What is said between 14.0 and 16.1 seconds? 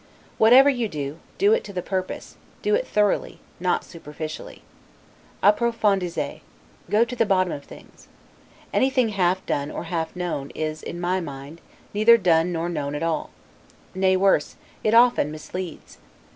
worse, it often misleads.